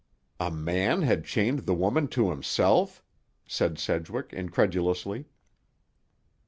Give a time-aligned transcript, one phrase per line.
[0.39, 3.03] "A man had chained the woman to himself?"
[3.45, 5.25] said Sedgwick incredulously.